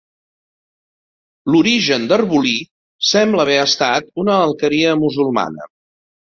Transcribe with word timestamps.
L'origen 1.55 2.07
d'Arbolí 2.11 2.53
sembla 3.11 3.45
haver 3.45 3.59
estat 3.67 4.09
una 4.25 4.41
alqueria 4.47 4.97
musulmana. 5.05 5.71